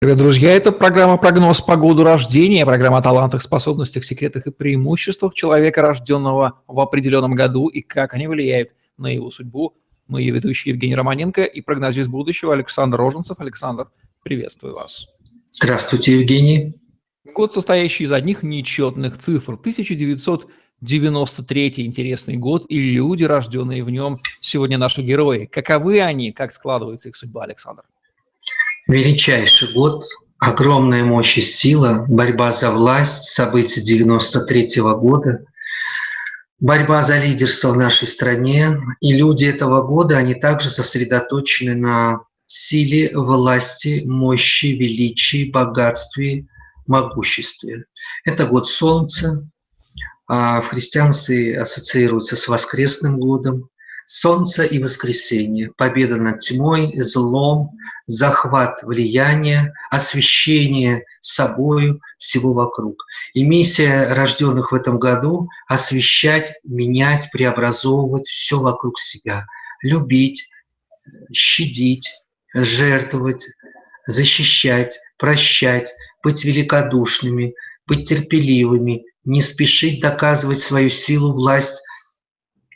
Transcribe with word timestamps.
Привет, 0.00 0.18
друзья! 0.18 0.54
Это 0.54 0.70
программа 0.70 1.16
«Прогноз 1.16 1.60
по 1.60 1.74
году 1.74 2.04
рождения», 2.04 2.64
программа 2.64 2.98
о 2.98 3.02
талантах, 3.02 3.42
способностях, 3.42 4.04
секретах 4.04 4.46
и 4.46 4.52
преимуществах 4.52 5.34
человека, 5.34 5.82
рожденного 5.82 6.60
в 6.68 6.78
определенном 6.78 7.34
году, 7.34 7.66
и 7.66 7.80
как 7.80 8.14
они 8.14 8.28
влияют 8.28 8.70
на 8.96 9.08
его 9.08 9.32
судьбу. 9.32 9.74
Мы 10.06 10.20
ее 10.20 10.32
ведущие 10.32 10.72
Евгений 10.72 10.94
Романенко 10.94 11.42
и 11.42 11.60
прогнозист 11.62 12.08
будущего 12.08 12.52
Александр 12.52 12.96
Роженцев. 12.96 13.40
Александр, 13.40 13.88
приветствую 14.22 14.74
вас. 14.74 15.08
Здравствуйте, 15.46 16.20
Евгений. 16.20 16.76
Год, 17.34 17.52
состоящий 17.52 18.04
из 18.04 18.12
одних 18.12 18.44
нечетных 18.44 19.18
цифр. 19.18 19.54
1993 19.54 21.84
интересный 21.84 22.36
год, 22.36 22.66
и 22.68 22.78
люди, 22.78 23.24
рожденные 23.24 23.82
в 23.82 23.90
нем, 23.90 24.14
сегодня 24.42 24.78
наши 24.78 25.02
герои. 25.02 25.46
Каковы 25.46 26.00
они, 26.00 26.30
как 26.30 26.52
складывается 26.52 27.08
их 27.08 27.16
судьба, 27.16 27.42
Александр? 27.42 27.82
Величайший 28.88 29.70
год, 29.74 30.06
огромная 30.38 31.04
мощь 31.04 31.36
и 31.36 31.42
сила, 31.42 32.06
борьба 32.08 32.52
за 32.52 32.70
власть, 32.70 33.24
события 33.24 33.82
93 33.82 34.80
-го 34.80 34.98
года, 34.98 35.44
борьба 36.58 37.04
за 37.04 37.18
лидерство 37.18 37.72
в 37.72 37.76
нашей 37.76 38.08
стране. 38.08 38.78
И 39.02 39.12
люди 39.12 39.44
этого 39.44 39.82
года, 39.82 40.16
они 40.16 40.34
также 40.34 40.70
сосредоточены 40.70 41.74
на 41.74 42.20
силе, 42.46 43.10
власти, 43.14 44.04
мощи, 44.06 44.68
величии, 44.68 45.50
богатстве, 45.50 46.46
могуществе. 46.86 47.84
Это 48.24 48.46
год 48.46 48.68
Солнца, 48.68 49.44
а 50.26 50.62
в 50.62 50.68
христианстве 50.68 51.60
ассоциируется 51.60 52.36
с 52.36 52.48
воскресным 52.48 53.18
годом. 53.18 53.68
Солнце 54.10 54.64
и 54.64 54.82
воскресенье, 54.82 55.70
победа 55.76 56.16
над 56.16 56.40
тьмой, 56.40 56.94
злом, 56.96 57.76
захват 58.06 58.82
влияния, 58.82 59.74
освещение 59.90 61.04
собою 61.20 62.00
всего 62.16 62.54
вокруг. 62.54 63.04
И 63.34 63.44
миссия 63.44 64.14
рожденных 64.14 64.72
в 64.72 64.74
этом 64.74 64.98
году– 64.98 65.50
освещать, 65.68 66.54
менять, 66.64 67.28
преобразовывать 67.32 68.26
все 68.26 68.58
вокруг 68.58 68.98
себя, 68.98 69.44
любить, 69.82 70.48
щадить, 71.30 72.08
жертвовать, 72.54 73.46
защищать, 74.06 74.98
прощать, 75.18 75.92
быть 76.24 76.46
великодушными, 76.46 77.54
быть 77.86 78.08
терпеливыми, 78.08 79.04
не 79.24 79.42
спешить 79.42 80.00
доказывать 80.00 80.60
свою 80.60 80.88
силу, 80.88 81.34
власть 81.34 81.82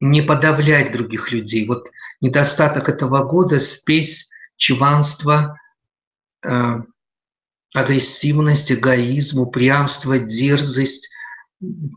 не 0.00 0.22
подавлять 0.22 0.92
других 0.92 1.32
людей. 1.32 1.66
Вот 1.66 1.90
недостаток 2.20 2.88
этого 2.88 3.24
года– 3.24 3.58
спесь, 3.60 4.30
чванство, 4.56 5.58
э, 6.44 6.80
агрессивность, 7.74 8.72
эгоизм, 8.72 9.40
упрямство, 9.40 10.18
дерзость, 10.18 11.10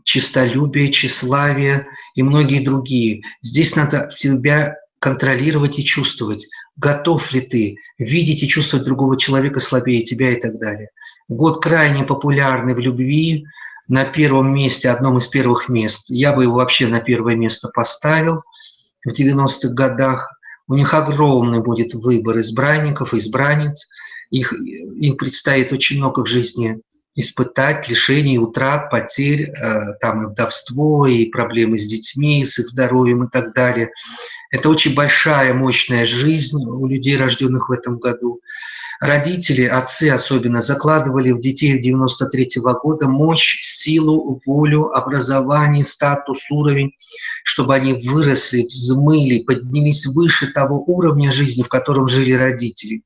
честолюбие, 0.04 0.90
тщеславие 0.90 1.86
и 2.14 2.22
многие 2.22 2.64
другие. 2.64 3.22
Здесь 3.40 3.76
надо 3.76 4.08
себя 4.10 4.76
контролировать 4.98 5.78
и 5.78 5.84
чувствовать. 5.84 6.46
Готов 6.76 7.32
ли 7.32 7.40
ты 7.40 7.76
видеть 7.98 8.42
и 8.42 8.48
чувствовать 8.48 8.86
другого 8.86 9.18
человека 9.18 9.60
слабее 9.60 10.02
тебя 10.02 10.32
и 10.32 10.40
так 10.40 10.58
далее. 10.58 10.90
Год 11.28 11.62
крайне 11.62 12.04
популярный 12.04 12.74
в 12.74 12.78
любви, 12.78 13.46
на 13.88 14.04
первом 14.04 14.52
месте, 14.52 14.90
одном 14.90 15.18
из 15.18 15.26
первых 15.26 15.68
мест. 15.68 16.06
Я 16.10 16.32
бы 16.32 16.44
его 16.44 16.56
вообще 16.56 16.86
на 16.86 17.00
первое 17.00 17.34
место 17.34 17.68
поставил 17.68 18.42
в 19.04 19.10
90-х 19.10 19.68
годах. 19.70 20.30
У 20.68 20.74
них 20.74 20.92
огромный 20.92 21.62
будет 21.62 21.94
выбор 21.94 22.38
избранников, 22.38 23.14
избранниц. 23.14 23.88
Их, 24.30 24.52
им 24.52 25.16
предстоит 25.16 25.72
очень 25.72 25.96
много 25.96 26.20
в 26.20 26.26
жизни 26.26 26.80
испытать, 27.14 27.88
лишений, 27.88 28.38
утрат, 28.38 28.90
потерь, 28.90 29.50
э, 29.50 29.94
там 30.00 30.22
и 30.22 30.26
вдовство, 30.26 31.06
и 31.06 31.24
проблемы 31.24 31.78
с 31.78 31.86
детьми, 31.86 32.44
с 32.44 32.58
их 32.58 32.68
здоровьем 32.68 33.24
и 33.24 33.30
так 33.30 33.54
далее. 33.54 33.90
Это 34.50 34.68
очень 34.68 34.94
большая, 34.94 35.54
мощная 35.54 36.04
жизнь 36.04 36.64
у 36.64 36.86
людей, 36.86 37.16
рожденных 37.16 37.70
в 37.70 37.72
этом 37.72 37.98
году 37.98 38.40
родители, 39.00 39.62
отцы 39.62 40.10
особенно, 40.10 40.60
закладывали 40.60 41.32
в 41.32 41.40
детей 41.40 41.78
93 41.80 42.60
-го 42.60 42.74
года 42.82 43.08
мощь, 43.08 43.60
силу, 43.62 44.40
волю, 44.46 44.90
образование, 44.90 45.84
статус, 45.84 46.50
уровень, 46.50 46.92
чтобы 47.44 47.74
они 47.74 47.92
выросли, 47.92 48.62
взмыли, 48.62 49.42
поднялись 49.42 50.06
выше 50.06 50.52
того 50.52 50.82
уровня 50.86 51.32
жизни, 51.32 51.62
в 51.62 51.68
котором 51.68 52.08
жили 52.08 52.32
родители. 52.32 53.02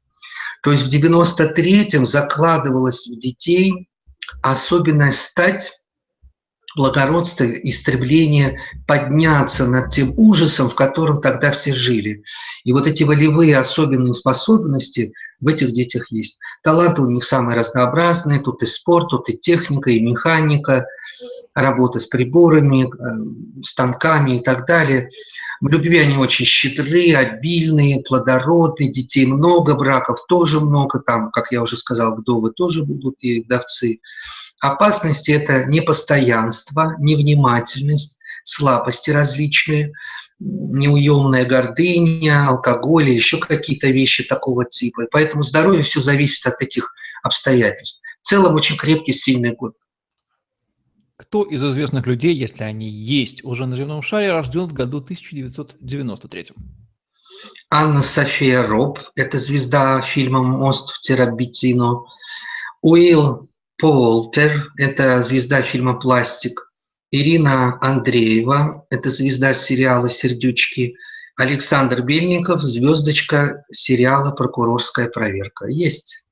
То 0.62 0.72
есть 0.72 0.84
в 0.84 0.90
93-м 0.90 2.06
закладывалось 2.06 3.06
в 3.08 3.18
детей 3.18 3.88
особенность 4.42 5.18
стать 5.18 5.72
благородство, 6.76 7.44
истребление, 7.44 8.58
подняться 8.86 9.66
над 9.66 9.90
тем 9.90 10.12
ужасом, 10.16 10.68
в 10.68 10.74
котором 10.74 11.20
тогда 11.20 11.50
все 11.50 11.72
жили. 11.72 12.24
И 12.64 12.72
вот 12.72 12.86
эти 12.86 13.02
волевые 13.02 13.58
особенные 13.58 14.14
способности 14.14 15.12
в 15.40 15.48
этих 15.48 15.72
детях 15.72 16.10
есть. 16.10 16.38
Таланты 16.62 17.02
у 17.02 17.10
них 17.10 17.24
самые 17.24 17.58
разнообразные, 17.58 18.40
тут 18.40 18.62
и 18.62 18.66
спорт, 18.66 19.08
тут 19.10 19.28
и 19.28 19.36
техника, 19.36 19.90
и 19.90 20.00
механика, 20.00 20.86
работа 21.54 21.98
с 21.98 22.06
приборами, 22.06 22.84
э, 22.84 23.62
станками 23.62 24.36
и 24.36 24.40
так 24.40 24.66
далее. 24.66 25.08
В 25.62 25.68
любви 25.68 25.98
они 25.98 26.16
очень 26.16 26.44
щедры, 26.44 27.14
обильные, 27.14 28.00
плодородные, 28.00 28.90
детей 28.90 29.26
много, 29.26 29.76
браков 29.76 30.18
тоже 30.26 30.58
много, 30.58 30.98
там, 30.98 31.30
как 31.30 31.52
я 31.52 31.62
уже 31.62 31.76
сказал, 31.76 32.16
вдовы 32.16 32.50
тоже 32.50 32.82
будут 32.82 33.14
и 33.20 33.42
вдовцы. 33.42 34.00
Опасности– 34.60 35.30
это 35.32 35.64
непостоянство, 35.66 36.96
невнимательность, 36.98 38.18
слабости 38.42 39.12
различные, 39.12 39.92
неуемная 40.40 41.44
гордыня, 41.44 42.48
алкоголь 42.48 43.10
или 43.10 43.14
еще 43.14 43.38
какие-то 43.38 43.86
вещи 43.86 44.24
такого 44.24 44.64
типа. 44.64 45.04
И 45.04 45.08
поэтому 45.12 45.44
здоровье 45.44 45.84
все 45.84 46.00
зависит 46.00 46.44
от 46.44 46.60
этих 46.60 46.92
обстоятельств. 47.22 48.02
В 48.20 48.26
целом 48.26 48.56
очень 48.56 48.76
крепкий, 48.76 49.12
сильный 49.12 49.52
год. 49.52 49.74
Кто 51.22 51.44
из 51.44 51.64
известных 51.64 52.08
людей, 52.08 52.34
если 52.34 52.64
они 52.64 52.90
есть 52.90 53.44
уже 53.44 53.66
на 53.66 53.76
земном 53.76 54.02
шаре, 54.02 54.32
рожден 54.32 54.66
в 54.66 54.72
году 54.72 54.98
1993? 54.98 56.48
Анна 57.70 58.02
София 58.02 58.66
Роб, 58.66 58.98
это 59.14 59.38
звезда 59.38 60.00
фильма 60.02 60.42
«Мост 60.42 60.90
в 60.90 61.00
Терабитино». 61.00 62.00
Уилл 62.82 63.48
Полтер– 63.78 64.72
это 64.76 65.22
звезда 65.22 65.62
фильма 65.62 65.94
«Пластик». 65.94 66.72
Ирина 67.12 67.78
Андреева– 67.80 68.84
это 68.90 69.08
звезда 69.08 69.54
сериала 69.54 70.10
«Сердючки». 70.10 70.96
Александр 71.36 72.02
Бельников– 72.02 72.62
звездочка 72.62 73.64
сериала 73.70 74.32
«Прокурорская 74.32 75.08
проверка». 75.08 75.66
Есть. 75.66 76.24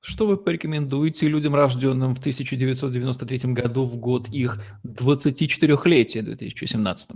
Что 0.00 0.26
вы 0.26 0.36
порекомендуете 0.36 1.28
людям, 1.28 1.54
рожденным 1.54 2.14
в 2.14 2.18
1993 2.18 3.52
году, 3.52 3.84
в 3.84 3.96
год 3.96 4.28
их 4.28 4.62
24-летия, 4.86 6.22
2017? 6.22 7.10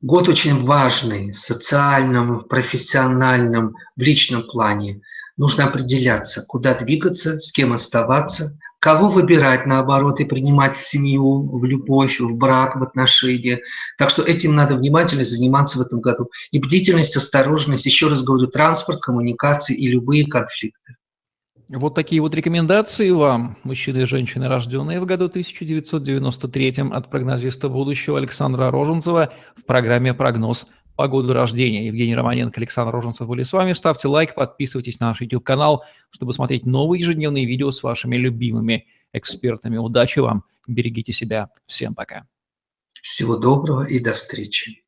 Год 0.00 0.28
очень 0.28 0.64
важный 0.64 1.32
в 1.32 1.36
социальном, 1.36 2.44
профессиональном, 2.44 3.74
в 3.96 4.02
личном 4.02 4.42
плане– 4.42 5.00
нужно 5.36 5.64
определяться, 5.64 6.44
куда 6.46 6.74
двигаться, 6.74 7.38
с 7.38 7.52
кем 7.52 7.72
оставаться, 7.72 8.58
кого 8.80 9.08
выбирать, 9.08 9.66
наоборот, 9.66 10.20
и 10.20 10.24
принимать 10.24 10.74
в 10.74 10.84
семью, 10.84 11.58
в 11.58 11.64
любовь, 11.64 12.20
в 12.20 12.36
брак, 12.36 12.76
в 12.76 12.82
отношения. 12.82 13.60
Так 13.98 14.10
что 14.10 14.22
этим 14.22 14.54
надо 14.54 14.76
внимательно 14.76 15.24
заниматься 15.24 15.78
в 15.78 15.82
этом 15.82 16.00
году. 16.00 16.30
И 16.50 16.58
бдительность, 16.58 17.16
осторожность, 17.16 17.86
еще 17.86 18.08
раз 18.08 18.22
говорю, 18.22 18.46
транспорт, 18.46 19.00
коммуникации 19.00 19.76
и 19.76 19.88
любые 19.88 20.26
конфликты. 20.26 20.96
Вот 21.68 21.96
такие 21.96 22.20
вот 22.20 22.32
рекомендации 22.32 23.10
вам, 23.10 23.58
мужчины 23.64 24.02
и 24.02 24.04
женщины, 24.04 24.46
рожденные 24.46 25.00
в 25.00 25.04
году 25.04 25.24
1993 25.24 26.74
от 26.92 27.10
прогнозиста 27.10 27.68
будущего 27.68 28.18
Александра 28.18 28.70
Роженцева 28.70 29.32
в 29.56 29.64
программе 29.64 30.14
«Прогноз 30.14 30.68
по 30.94 31.08
году 31.08 31.32
рождения. 31.32 31.88
Евгений 31.88 32.14
Романенко, 32.14 32.60
Александр 32.60 32.92
Роженцев 32.92 33.26
были 33.26 33.42
с 33.42 33.52
вами. 33.52 33.72
Ставьте 33.72 34.06
лайк, 34.06 34.34
подписывайтесь 34.36 35.00
на 35.00 35.08
наш 35.08 35.20
YouTube-канал, 35.20 35.84
чтобы 36.10 36.32
смотреть 36.32 36.66
новые 36.66 37.00
ежедневные 37.00 37.46
видео 37.46 37.72
с 37.72 37.82
вашими 37.82 38.16
любимыми 38.16 38.86
экспертами. 39.12 39.76
Удачи 39.76 40.20
вам, 40.20 40.44
берегите 40.68 41.12
себя. 41.12 41.50
Всем 41.66 41.96
пока. 41.96 42.28
Всего 43.02 43.36
доброго 43.36 43.82
и 43.82 43.98
до 43.98 44.14
встречи. 44.14 44.85